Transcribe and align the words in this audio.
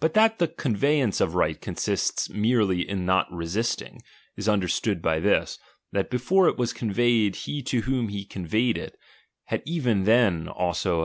But 0.00 0.12
that 0.12 0.38
the 0.38 0.48
con 0.48 0.76
veyance 0.76 1.18
of 1.18 1.34
right 1.34 1.58
consists 1.58 2.28
merely 2.28 2.86
in 2.86 3.06
not 3.06 3.26
resisting, 3.32 4.02
is 4.36 4.50
understood 4.50 5.00
by 5.00 5.18
this, 5.18 5.58
that 5.92 6.10
before 6.10 6.46
it 6.46 6.58
was 6.58 6.74
conveyed, 6.74 7.36
he 7.36 7.62
to 7.62 7.80
whom 7.80 8.08
he 8.08 8.26
conveyed 8.26 8.76
it, 8.76 8.98
bad 9.50 9.62
even 9.64 10.04
then 10.04 10.46
also 10.46 10.96
a 11.00 11.04